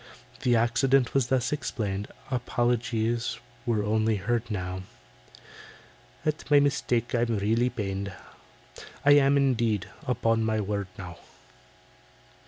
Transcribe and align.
The 0.41 0.55
accident 0.55 1.13
was 1.13 1.27
thus 1.27 1.53
explained, 1.53 2.07
Apologies 2.31 3.37
were 3.67 3.83
only 3.83 4.15
heard 4.15 4.49
now: 4.49 4.81
"At 6.25 6.49
my 6.49 6.59
mistake 6.59 7.13
I'm 7.13 7.37
really 7.37 7.69
pained— 7.69 8.11
I 9.05 9.11
am, 9.11 9.37
indeed—upon 9.37 10.43
my 10.43 10.59
word 10.59 10.87
now. 10.97 11.19